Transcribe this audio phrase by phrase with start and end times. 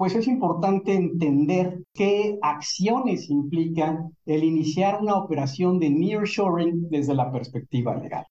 [0.00, 7.30] pues es importante entender qué acciones implica el iniciar una operación de nearshoring desde la
[7.30, 8.24] perspectiva legal.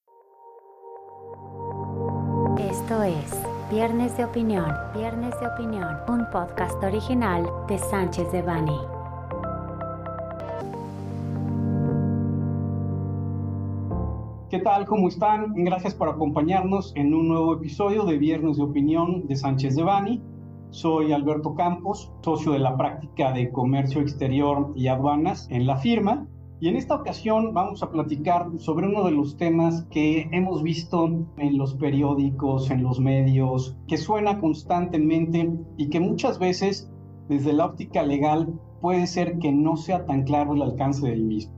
[2.58, 8.79] Esto es Viernes de Opinión, Viernes de Opinión, un podcast original de Sánchez de Bani.
[14.49, 14.88] ¿Qué tal?
[14.88, 15.54] ¿Cómo están?
[15.54, 20.38] Gracias por acompañarnos en un nuevo episodio de Viernes de Opinión de Sánchez de Bani.
[20.72, 26.28] Soy Alberto Campos, socio de la práctica de comercio exterior y aduanas en la firma.
[26.62, 31.26] Y en esta ocasión vamos a platicar sobre uno de los temas que hemos visto
[31.38, 36.92] en los periódicos, en los medios, que suena constantemente y que muchas veces
[37.30, 41.54] desde la óptica legal puede ser que no sea tan claro el alcance del mismo.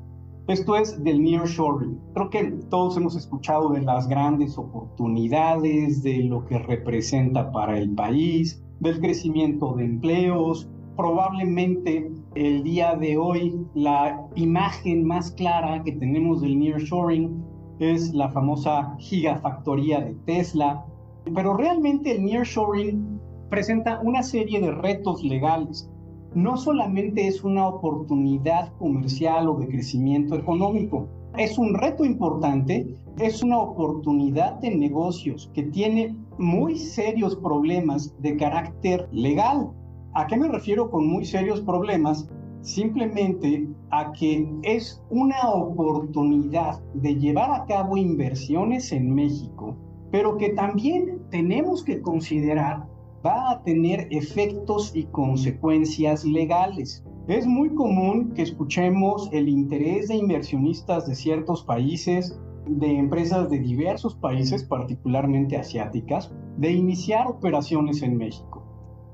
[0.48, 1.99] Esto es del nearshoring.
[2.13, 7.93] Creo que todos hemos escuchado de las grandes oportunidades, de lo que representa para el
[7.93, 10.70] país, del crecimiento de empleos.
[10.98, 17.43] Probablemente el día de hoy la imagen más clara que tenemos del nearshoring
[17.79, 20.85] es la famosa gigafactoría de Tesla,
[21.34, 25.90] pero realmente el nearshoring presenta una serie de retos legales.
[26.34, 33.41] No solamente es una oportunidad comercial o de crecimiento económico, es un reto importante, es
[33.43, 39.71] una oportunidad de negocios que tiene muy serios problemas de carácter legal.
[40.13, 42.27] ¿A qué me refiero con muy serios problemas?
[42.62, 49.76] Simplemente a que es una oportunidad de llevar a cabo inversiones en México,
[50.12, 52.85] pero que también tenemos que considerar
[53.26, 57.04] va a tener efectos y consecuencias legales.
[57.27, 63.59] Es muy común que escuchemos el interés de inversionistas de ciertos países de empresas de
[63.59, 68.63] diversos países, particularmente asiáticas, de iniciar operaciones en México.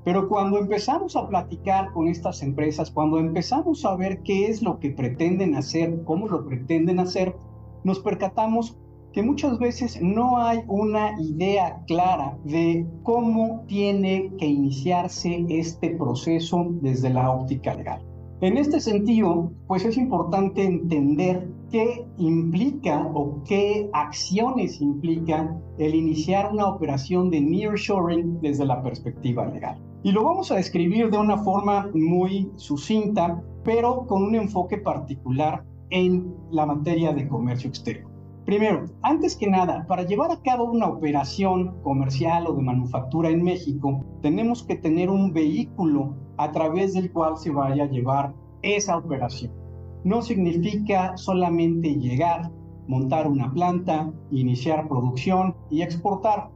[0.04, 4.78] Pero cuando empezamos a platicar con estas empresas, cuando empezamos a ver qué es lo
[4.78, 7.36] que pretenden hacer, cómo lo pretenden hacer,
[7.84, 8.78] nos percatamos
[9.18, 16.68] que muchas veces no hay una idea clara de cómo tiene que iniciarse este proceso
[16.82, 18.00] desde la óptica legal.
[18.42, 26.52] En este sentido, pues es importante entender qué implica o qué acciones implica el iniciar
[26.52, 29.82] una operación de nearshoring desde la perspectiva legal.
[30.04, 35.64] Y lo vamos a describir de una forma muy sucinta, pero con un enfoque particular
[35.90, 38.07] en la materia de comercio exterior.
[38.48, 43.42] Primero, antes que nada, para llevar a cabo una operación comercial o de manufactura en
[43.42, 48.32] México, tenemos que tener un vehículo a través del cual se vaya a llevar
[48.62, 49.52] esa operación.
[50.02, 52.50] No significa solamente llegar,
[52.86, 56.48] montar una planta, iniciar producción y exportar.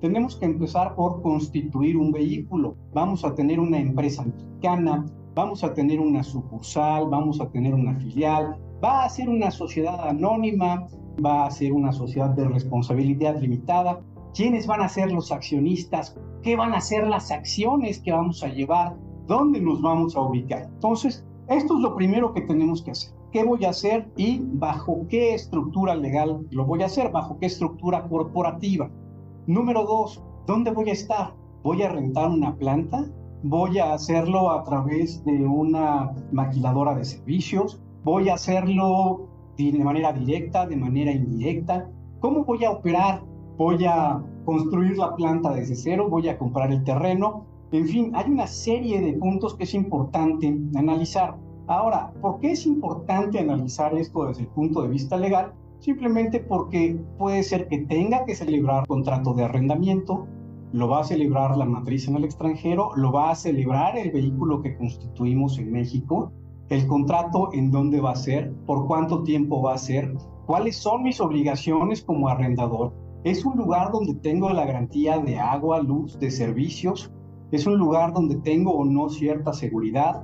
[0.00, 2.76] Tenemos que empezar por constituir un vehículo.
[2.94, 7.96] Vamos a tener una empresa mexicana, vamos a tener una sucursal, vamos a tener una
[7.96, 10.86] filial, va a ser una sociedad anónima,
[11.24, 14.00] va a ser una sociedad de responsabilidad limitada.
[14.34, 16.16] ¿Quiénes van a ser los accionistas?
[16.42, 18.96] ¿Qué van a ser las acciones que vamos a llevar?
[19.26, 20.62] ¿Dónde nos vamos a ubicar?
[20.62, 23.12] Entonces, esto es lo primero que tenemos que hacer.
[23.32, 27.12] ¿Qué voy a hacer y bajo qué estructura legal lo voy a hacer?
[27.12, 28.90] ¿Bajo qué estructura corporativa?
[29.46, 31.34] Número dos, ¿dónde voy a estar?
[31.62, 33.08] ¿Voy a rentar una planta?
[33.42, 37.80] ¿Voy a hacerlo a través de una maquiladora de servicios?
[38.04, 41.90] ¿Voy a hacerlo de manera directa, de manera indirecta?
[42.20, 43.22] ¿Cómo voy a operar?
[43.56, 46.08] ¿Voy a construir la planta desde cero?
[46.08, 47.46] ¿Voy a comprar el terreno?
[47.72, 51.36] En fin, hay una serie de puntos que es importante analizar.
[51.66, 55.52] Ahora, ¿por qué es importante analizar esto desde el punto de vista legal?
[55.78, 60.26] Simplemente porque puede ser que tenga que celebrar contrato de arrendamiento,
[60.72, 64.62] lo va a celebrar la matriz en el extranjero, lo va a celebrar el vehículo
[64.62, 66.32] que constituimos en México,
[66.70, 70.14] el contrato en dónde va a ser, por cuánto tiempo va a ser,
[70.46, 72.94] cuáles son mis obligaciones como arrendador.
[73.24, 77.12] Es un lugar donde tengo la garantía de agua, luz, de servicios.
[77.50, 80.22] Es un lugar donde tengo o no cierta seguridad.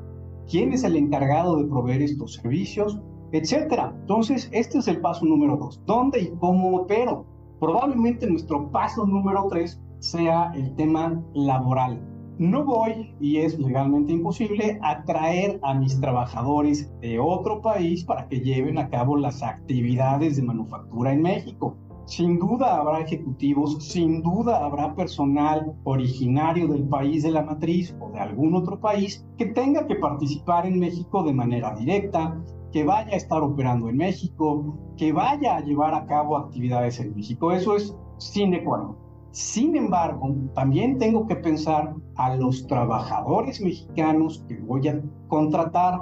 [0.49, 3.01] ¿Quién es el encargado de proveer estos servicios?
[3.33, 3.93] Etcétera.
[4.03, 5.83] Entonces, este es el paso número dos.
[5.85, 7.27] ¿Dónde y cómo opero?
[7.59, 14.79] Probablemente nuestro paso número tres sea el tema laboral no voy, y es legalmente imposible,
[14.83, 20.37] a traer a mis trabajadores de otro país para que lleven a cabo las actividades
[20.37, 21.77] de manufactura en México.
[22.07, 28.11] Sin duda habrá ejecutivos, sin duda habrá personal originario del país de la matriz o
[28.13, 32.41] de algún otro país que tenga que participar en México de manera directa,
[32.71, 37.15] que vaya a estar operando en México, que vaya a llevar a cabo actividades en
[37.17, 37.51] México.
[37.51, 38.95] Eso es sine qua.
[39.37, 44.99] Sin embargo, también tengo que pensar a los trabajadores mexicanos que voy a
[45.29, 46.01] contratar,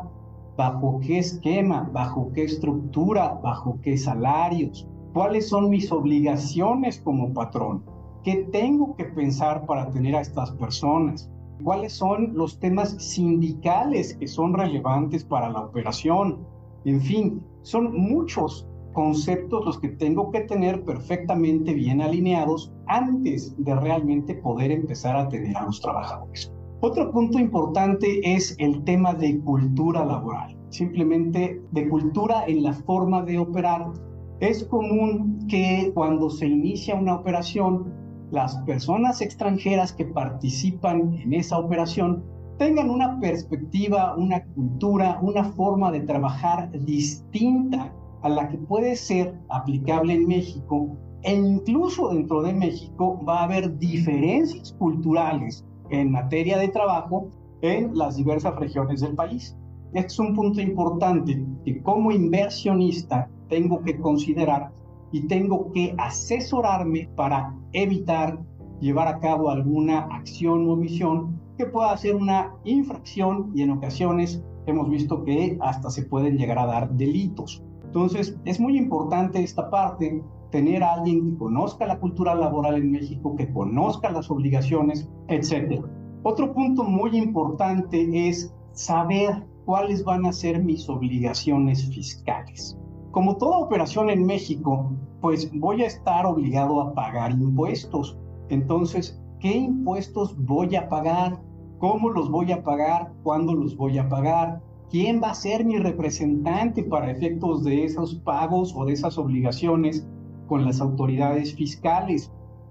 [0.57, 7.83] bajo qué esquema, bajo qué estructura, bajo qué salarios, cuáles son mis obligaciones como patrón,
[8.23, 11.29] qué tengo que pensar para tener a estas personas,
[11.65, 16.47] cuáles son los temas sindicales que son relevantes para la operación.
[16.85, 23.75] En fin, son muchos conceptos los que tengo que tener perfectamente bien alineados antes de
[23.75, 26.51] realmente poder empezar a tener a los trabajadores.
[26.81, 33.23] Otro punto importante es el tema de cultura laboral, simplemente de cultura en la forma
[33.23, 33.93] de operar.
[34.41, 37.93] Es común que cuando se inicia una operación,
[38.31, 42.23] las personas extranjeras que participan en esa operación
[42.59, 47.93] tengan una perspectiva, una cultura, una forma de trabajar distinta
[48.25, 53.45] a la que puede ser aplicable en México e incluso dentro de México va a
[53.45, 57.29] haber diferencias culturales en materia de trabajo
[57.61, 59.57] en las diversas regiones del país.
[59.93, 64.73] Este es un punto importante que como inversionista tengo que considerar
[65.13, 68.39] y tengo que asesorarme para evitar
[68.81, 74.43] llevar a cabo alguna acción o omisión que pueda ser una infracción y en ocasiones
[74.67, 77.63] hemos visto que hasta se pueden llegar a dar delitos.
[77.95, 80.21] Entonces, es muy importante esta parte,
[80.51, 85.81] tener a alguien que conozca la cultura laboral en México, que conozca las obligaciones, etc.
[86.25, 92.77] Otro punto muy importante es saber cuáles van a ser mis obligaciones fiscales.
[93.13, 94.91] Como toda operación en México,
[95.21, 98.19] pues voy a estar obligado a pagar impuestos.
[98.49, 101.41] Entonces, ¿qué impuestos voy a pagar?
[101.79, 103.13] ¿Cómo los voy a pagar?
[103.23, 104.61] ¿Cuándo los voy a pagar?
[104.95, 110.07] ¿Quién va a ser mi representante para efectos de esos pagos o de esas obligaciones
[110.47, 112.31] con las autoridades fiscales?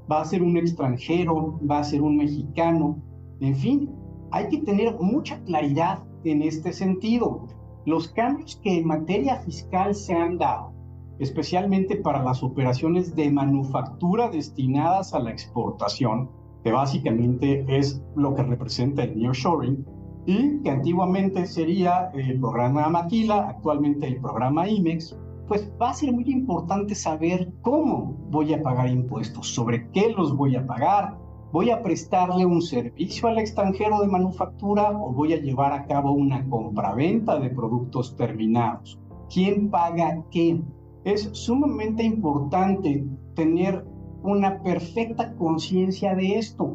[0.10, 1.60] ¿Va a ser un extranjero?
[1.70, 2.98] ¿Va a ser un mexicano?
[3.42, 3.92] En fin,
[4.32, 7.46] hay que tener mucha claridad en este sentido.
[7.86, 10.72] Los cambios que en materia fiscal se han dado,
[11.20, 16.30] especialmente para las operaciones de manufactura destinadas a la exportación,
[16.64, 19.86] que básicamente es lo que representa el nearshoring,
[20.26, 25.18] y que antiguamente sería el programa Maquila, actualmente el programa IMEX,
[25.48, 30.36] pues va a ser muy importante saber cómo voy a pagar impuestos, sobre qué los
[30.36, 31.18] voy a pagar,
[31.52, 36.12] voy a prestarle un servicio al extranjero de manufactura o voy a llevar a cabo
[36.14, 39.00] una compraventa de productos terminados.
[39.30, 40.62] ¿Quién paga qué?
[41.04, 43.06] Es sumamente importante
[43.36, 43.86] tener
[44.24, 46.73] una perfecta conciencia de esto.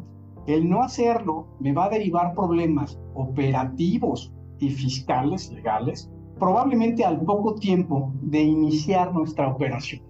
[0.49, 6.09] El no hacerlo me va a derivar problemas operativos y fiscales legales,
[6.39, 10.01] probablemente al poco tiempo de iniciar nuestra operación.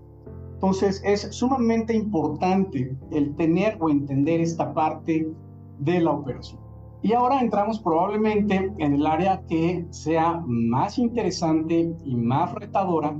[0.54, 5.30] Entonces es sumamente importante el tener o entender esta parte
[5.80, 6.62] de la operación.
[7.02, 13.20] Y ahora entramos probablemente en el área que sea más interesante y más retadora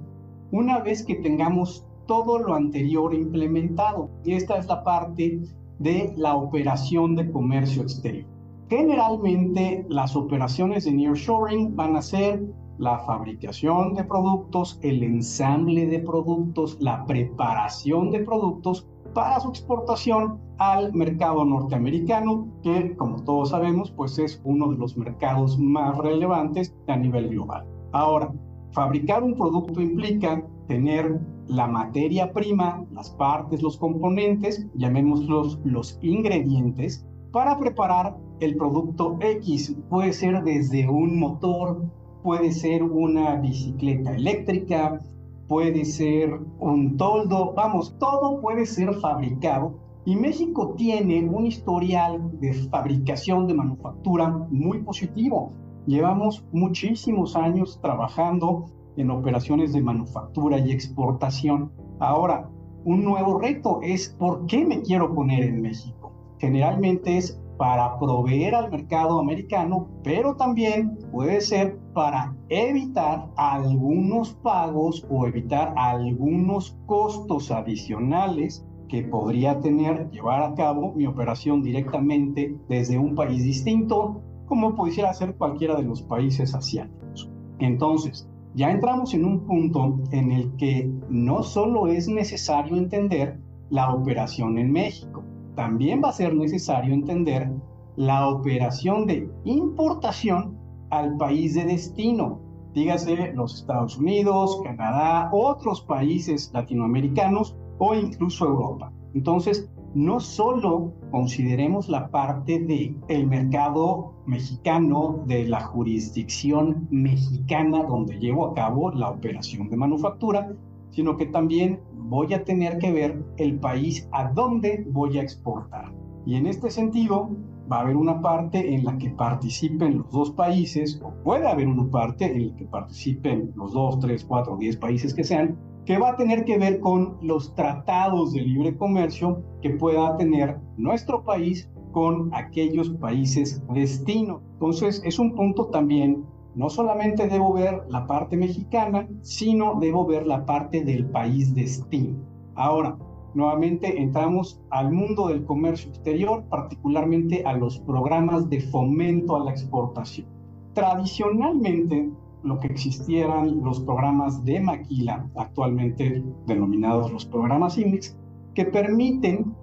[0.54, 4.10] una vez que tengamos todo lo anterior implementado.
[4.24, 5.42] Y esta es la parte
[5.80, 8.28] de la operación de comercio exterior.
[8.70, 12.44] Generalmente las operaciones de nearshoring van a ser
[12.78, 20.40] la fabricación de productos, el ensamble de productos, la preparación de productos para su exportación
[20.60, 26.74] al mercado norteamericano, que como todos sabemos, pues es uno de los mercados más relevantes
[26.88, 27.66] a nivel global.
[27.92, 28.32] Ahora,
[28.72, 37.06] fabricar un producto implica tener la materia prima, las partes, los componentes, llamémoslos los ingredientes,
[37.32, 39.76] para preparar el producto X.
[39.90, 41.84] Puede ser desde un motor,
[42.24, 45.00] puede ser una bicicleta eléctrica,
[45.48, 49.74] puede ser un toldo, vamos, todo puede ser fabricado.
[50.06, 55.52] Y México tiene un historial de fabricación de manufactura muy positivo.
[55.88, 58.66] Llevamos muchísimos años trabajando
[59.00, 61.72] en operaciones de manufactura y exportación.
[62.00, 62.50] Ahora,
[62.86, 66.14] un nuevo reto es ¿por qué me quiero poner en México?
[66.40, 75.06] Generalmente es para proveer al mercado americano, pero también puede ser para evitar algunos pagos
[75.10, 82.98] o evitar algunos costos adicionales que podría tener llevar a cabo mi operación directamente desde
[82.98, 87.30] un país distinto, como pudiera ser cualquiera de los países asiáticos.
[87.60, 93.40] Entonces, ya entramos en un punto en el que no solo es necesario entender
[93.70, 95.24] la operación en México,
[95.56, 97.52] también va a ser necesario entender
[97.96, 100.58] la operación de importación
[100.90, 102.40] al país de destino,
[102.74, 108.92] dígase los Estados Unidos, Canadá, otros países latinoamericanos o incluso Europa.
[109.14, 118.20] Entonces, no solo consideremos la parte del el mercado mexicano, de la jurisdicción mexicana donde
[118.20, 120.54] llevo a cabo la operación de manufactura,
[120.92, 125.94] sino que también voy a tener que ver el país a dónde voy a exportar.
[126.26, 127.30] Y en este sentido,
[127.72, 131.68] va a haber una parte en la que participen los dos países, o puede haber
[131.68, 135.58] una parte en la que participen los dos, tres, cuatro, diez países que sean,
[135.90, 140.60] que va a tener que ver con los tratados de libre comercio que pueda tener
[140.78, 144.40] nuestro país con aquellos países destino.
[144.54, 150.28] Entonces, es un punto también, no solamente debo ver la parte mexicana, sino debo ver
[150.28, 152.20] la parte del país destino.
[152.54, 152.96] Ahora,
[153.34, 159.50] nuevamente entramos al mundo del comercio exterior, particularmente a los programas de fomento a la
[159.50, 160.28] exportación.
[160.74, 162.12] Tradicionalmente,
[162.44, 168.18] lo que existieran los programas de maquila, actualmente denominados los programas IMIX,
[168.54, 169.56] que permiten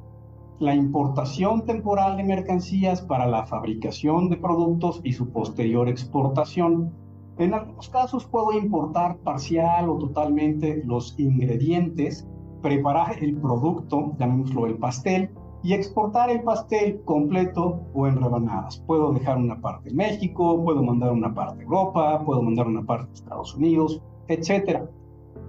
[0.59, 6.93] la importación temporal de mercancías para la fabricación de productos y su posterior exportación.
[7.39, 12.27] En algunos casos puedo importar parcial o totalmente los ingredientes,
[12.63, 15.31] preparar el producto, llamémoslo el pastel,
[15.67, 18.79] y exportar el pastel completo o en rebanadas.
[18.87, 22.87] Puedo dejar una parte en México, puedo mandar una parte a Europa, puedo mandar una
[22.87, 24.83] parte a Estados Unidos, etc.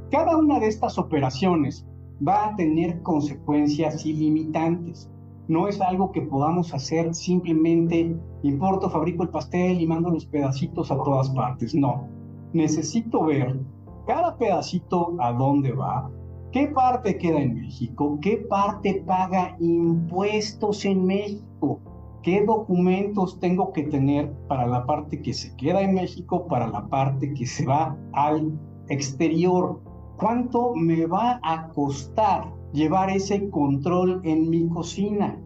[0.10, 1.86] Cada una de estas operaciones
[2.28, 5.08] va a tener consecuencias ilimitantes.
[5.48, 10.90] No es algo que podamos hacer simplemente importo, fabrico el pastel y mando los pedacitos
[10.90, 11.76] a todas partes.
[11.76, 12.08] No.
[12.54, 13.60] Necesito ver
[14.08, 16.10] cada pedacito a dónde va,
[16.52, 18.18] ¿Qué parte queda en México?
[18.22, 21.82] ¿Qué parte paga impuestos en México?
[22.24, 26.88] ¿Qué documentos tengo que tener para la parte que se queda en México, para la
[26.88, 29.82] parte que se va al exterior?
[30.18, 35.38] ¿Cuánto me va a costar llevar ese control en mi cocina?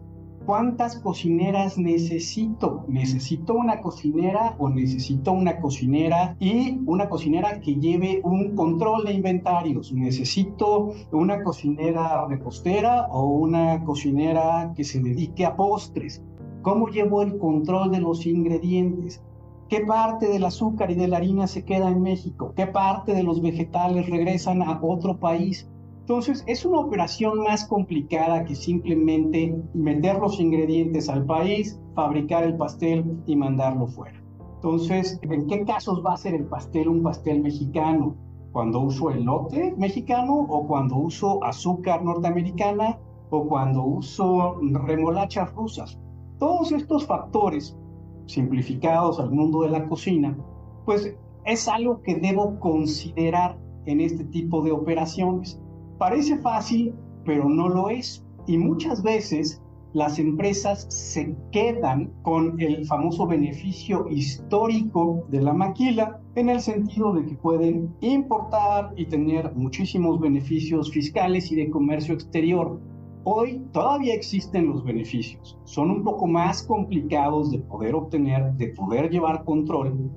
[0.46, 2.84] ¿Cuántas cocineras necesito?
[2.88, 9.12] ¿Necesito una cocinera o necesito una cocinera y una cocinera que lleve un control de
[9.12, 9.92] inventarios?
[9.92, 16.24] ¿Necesito una cocinera repostera o una cocinera que se dedique a postres?
[16.62, 19.22] ¿Cómo llevo el control de los ingredientes?
[19.68, 22.52] ¿Qué parte del azúcar y de la harina se queda en México?
[22.56, 25.68] ¿Qué parte de los vegetales regresan a otro país?
[26.02, 32.56] Entonces, es una operación más complicada que simplemente meter los ingredientes al país, fabricar el
[32.56, 34.20] pastel y mandarlo fuera.
[34.56, 38.16] Entonces, ¿en qué casos va a ser el pastel un pastel mexicano?
[38.50, 42.98] Cuando uso el lote mexicano o cuando uso azúcar norteamericana
[43.30, 46.00] o cuando uso remolachas rusas.
[46.38, 47.78] Todos estos factores
[48.26, 50.36] simplificados al mundo de la cocina,
[50.84, 53.56] pues es algo que debo considerar
[53.86, 55.60] en este tipo de operaciones.
[55.98, 56.94] Parece fácil,
[57.24, 58.24] pero no lo es.
[58.46, 66.18] Y muchas veces las empresas se quedan con el famoso beneficio histórico de la maquila
[66.34, 72.14] en el sentido de que pueden importar y tener muchísimos beneficios fiscales y de comercio
[72.14, 72.80] exterior.
[73.24, 79.10] Hoy todavía existen los beneficios, son un poco más complicados de poder obtener, de poder
[79.10, 80.10] llevar control,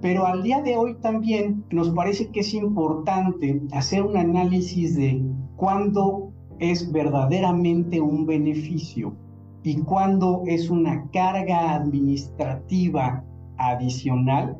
[0.00, 5.22] pero al día de hoy también nos parece que es importante hacer un análisis de
[5.56, 9.14] cuándo es verdaderamente un beneficio
[9.62, 13.24] y cuándo es una carga administrativa
[13.58, 14.56] adicional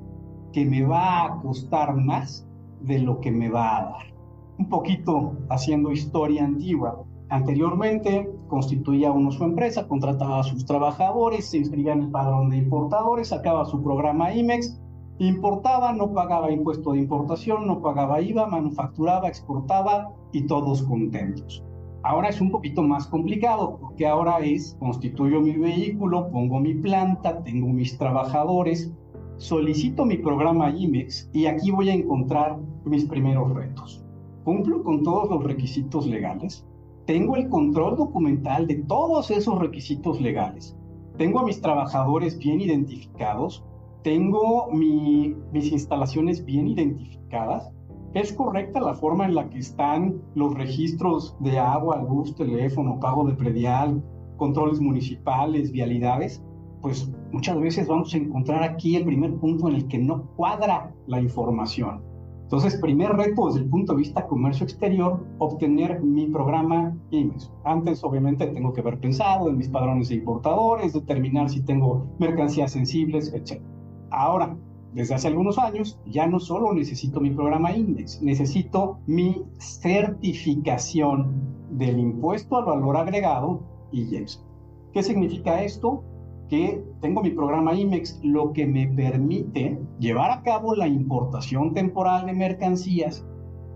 [0.52, 2.46] que me va a costar más
[2.82, 4.14] de lo que me va a dar.
[4.58, 7.02] Un poquito haciendo historia antigua.
[7.30, 12.58] Anteriormente constituía uno su empresa, contrataba a sus trabajadores, se inscribía en el padrón de
[12.58, 14.78] importadores, sacaba su programa IMEX
[15.20, 21.62] Importaba, no pagaba impuesto de importación, no pagaba IVA, manufacturaba, exportaba y todos contentos.
[22.02, 27.42] Ahora es un poquito más complicado porque ahora es, constituyo mi vehículo, pongo mi planta,
[27.42, 28.94] tengo mis trabajadores,
[29.36, 34.02] solicito mi programa IMEX y aquí voy a encontrar mis primeros retos.
[34.44, 36.66] Cumplo con todos los requisitos legales,
[37.04, 40.78] tengo el control documental de todos esos requisitos legales,
[41.18, 43.62] tengo a mis trabajadores bien identificados,
[44.02, 47.70] tengo mis instalaciones bien identificadas.
[48.14, 53.24] ¿Es correcta la forma en la que están los registros de agua, luz, teléfono, pago
[53.24, 54.02] de predial,
[54.36, 56.42] controles municipales, vialidades?
[56.82, 60.92] Pues muchas veces vamos a encontrar aquí el primer punto en el que no cuadra
[61.06, 62.02] la información.
[62.42, 67.52] Entonces, primer reto desde el punto de vista comercio exterior, obtener mi programa IMEX.
[67.62, 72.72] Antes, obviamente, tengo que haber pensado en mis padrones de importadores, determinar si tengo mercancías
[72.72, 73.62] sensibles, etc.
[74.10, 74.56] Ahora,
[74.92, 81.28] desde hace algunos años, ya no solo necesito mi programa Index, necesito mi certificación
[81.70, 83.62] del impuesto al valor agregado
[83.92, 84.44] IEPS.
[84.92, 86.02] ¿Qué significa esto?
[86.48, 92.26] Que tengo mi programa IMEX, lo que me permite llevar a cabo la importación temporal
[92.26, 93.24] de mercancías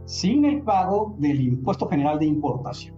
[0.07, 2.94] sin el pago del impuesto general de importación.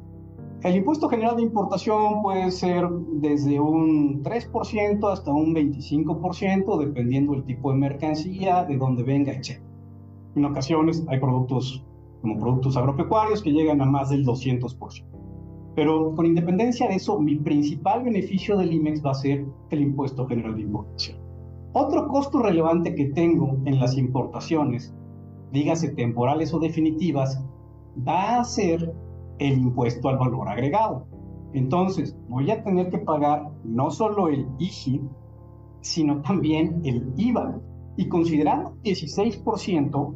[0.66, 7.44] El impuesto general de importación puede ser desde un 3% hasta un 25%, dependiendo del
[7.44, 9.60] tipo de mercancía, de dónde venga, etc.
[10.34, 11.84] En ocasiones hay productos
[12.20, 15.04] como productos agropecuarios que llegan a más del 200%.
[15.76, 20.26] Pero con independencia de eso, mi principal beneficio del IMEX va a ser el impuesto
[20.26, 21.18] general de importación.
[21.74, 24.92] Otro costo relevante que tengo en las importaciones,
[25.52, 27.40] dígase temporales o definitivas,
[28.04, 29.05] va a ser
[29.38, 31.06] el impuesto al valor agregado.
[31.52, 35.02] Entonces, voy a tener que pagar no solo el IGI,
[35.80, 37.60] sino también el IVA.
[37.96, 40.14] Y considerando 16%,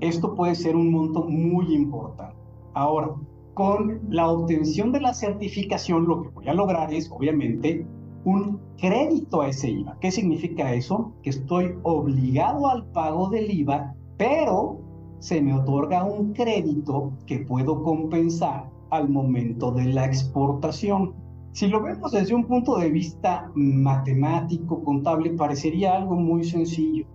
[0.00, 2.36] esto puede ser un monto muy importante.
[2.72, 3.14] Ahora,
[3.54, 7.86] con la obtención de la certificación, lo que voy a lograr es, obviamente,
[8.24, 9.98] un crédito a ese IVA.
[10.00, 11.12] ¿Qué significa eso?
[11.22, 14.80] Que estoy obligado al pago del IVA, pero
[15.20, 21.14] se me otorga un crédito que puedo compensar al momento de la exportación.
[21.52, 27.06] Si lo vemos desde un punto de vista matemático, contable, parecería algo muy sencillo.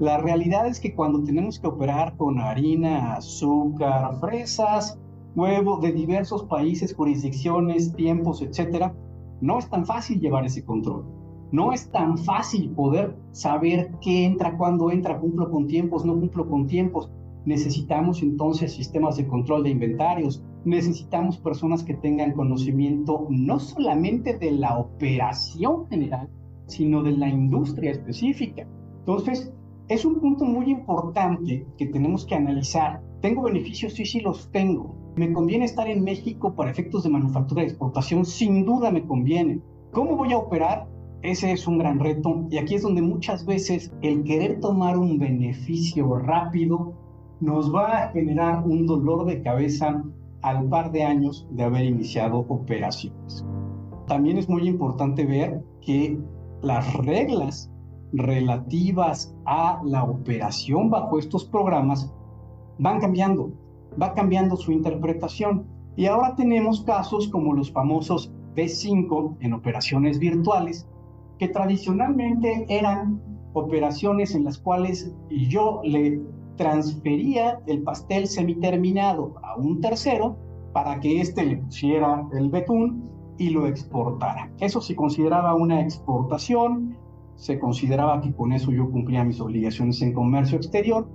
[0.00, 4.98] La realidad es que cuando tenemos que operar con harina, azúcar, fresas,
[5.36, 8.94] huevo de diversos países, jurisdicciones, tiempos, etcétera,
[9.40, 11.04] no es tan fácil llevar ese control.
[11.52, 16.48] No es tan fácil poder saber qué entra, cuándo entra, cumplo con tiempos, no cumplo
[16.48, 17.10] con tiempos.
[17.46, 24.52] Necesitamos entonces sistemas de control de inventarios, necesitamos personas que tengan conocimiento no solamente de
[24.52, 26.30] la operación general,
[26.66, 28.66] sino de la industria específica.
[29.00, 29.52] Entonces,
[29.88, 33.02] es un punto muy importante que tenemos que analizar.
[33.20, 33.92] ¿Tengo beneficios?
[33.92, 34.96] Sí, sí los tengo.
[35.14, 38.24] ¿Me conviene estar en México para efectos de manufactura y exportación?
[38.24, 39.60] Sin duda me conviene.
[39.92, 40.88] ¿Cómo voy a operar?
[41.20, 45.18] Ese es un gran reto y aquí es donde muchas veces el querer tomar un
[45.18, 46.94] beneficio rápido
[47.44, 50.02] nos va a generar un dolor de cabeza
[50.42, 53.44] al par de años de haber iniciado operaciones.
[54.06, 56.18] También es muy importante ver que
[56.62, 57.70] las reglas
[58.12, 62.12] relativas a la operación bajo estos programas
[62.78, 63.52] van cambiando,
[64.00, 65.66] va cambiando su interpretación.
[65.96, 70.88] Y ahora tenemos casos como los famosos B5 en operaciones virtuales,
[71.38, 73.20] que tradicionalmente eran
[73.52, 76.20] operaciones en las cuales yo le
[76.56, 80.36] transfería el pastel semiterminado a un tercero
[80.72, 84.50] para que éste le pusiera el betún y lo exportara.
[84.60, 86.96] Eso se consideraba una exportación,
[87.36, 91.08] se consideraba que con eso yo cumplía mis obligaciones en comercio exterior.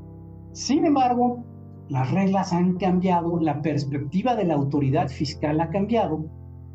[0.52, 1.44] Sin embargo,
[1.90, 6.26] las reglas han cambiado, la perspectiva de la autoridad fiscal ha cambiado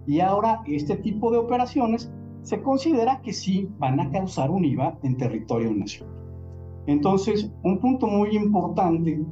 [0.06, 4.98] y ahora este tipo de operaciones se considera que sí van a causar un IVA
[5.02, 6.14] en territorio nacional.
[6.86, 9.24] Entonces, un punto muy importante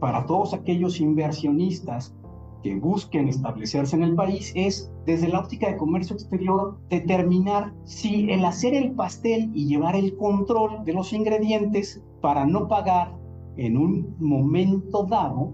[0.00, 2.14] para todos aquellos inversionistas
[2.62, 8.30] que busquen establecerse en el país es, desde la óptica de comercio exterior, determinar si
[8.30, 13.16] el hacer el pastel y llevar el control de los ingredientes para no pagar
[13.56, 15.52] en un momento dado,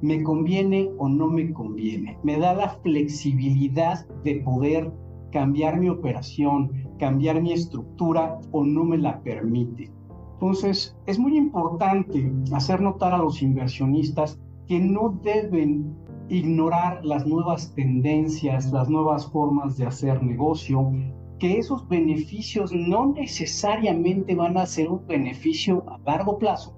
[0.00, 2.18] me conviene o no me conviene.
[2.22, 4.92] Me da la flexibilidad de poder
[5.32, 9.90] cambiar mi operación, cambiar mi estructura o no me la permite.
[10.34, 15.96] Entonces, es muy importante hacer notar a los inversionistas que no deben
[16.28, 20.90] ignorar las nuevas tendencias, las nuevas formas de hacer negocio,
[21.38, 26.74] que esos beneficios no necesariamente van a ser un beneficio a largo plazo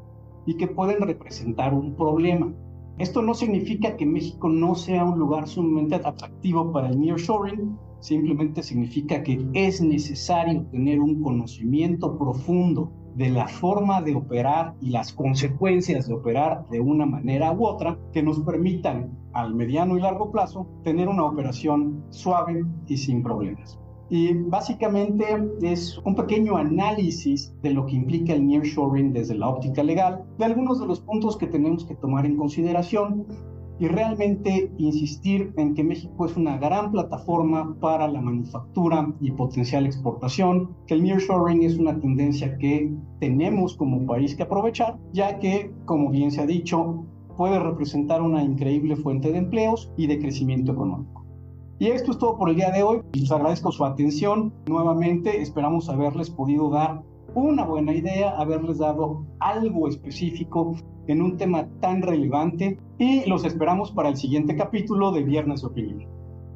[0.46, 2.52] y que pueden representar un problema.
[2.98, 8.62] Esto no significa que México no sea un lugar sumamente atractivo para el nearshoring, simplemente
[8.62, 15.12] significa que es necesario tener un conocimiento profundo de la forma de operar y las
[15.12, 20.30] consecuencias de operar de una manera u otra que nos permitan al mediano y largo
[20.30, 23.78] plazo tener una operación suave y sin problemas.
[24.10, 25.24] Y básicamente
[25.62, 30.44] es un pequeño análisis de lo que implica el nearshoring desde la óptica legal, de
[30.44, 33.26] algunos de los puntos que tenemos que tomar en consideración
[33.78, 39.86] y realmente insistir en que México es una gran plataforma para la manufactura y potencial
[39.86, 45.72] exportación, que el nearshoring es una tendencia que tenemos como país que aprovechar, ya que,
[45.84, 47.04] como bien se ha dicho,
[47.36, 51.26] puede representar una increíble fuente de empleos y de crecimiento económico.
[51.78, 53.02] Y esto es todo por el día de hoy.
[53.12, 54.54] Les agradezco su atención.
[54.66, 57.02] Nuevamente esperamos haberles podido dar
[57.36, 60.74] una buena idea, haberles dado algo específico
[61.06, 66.08] en un tema tan relevante y los esperamos para el siguiente capítulo de Viernes Opinión.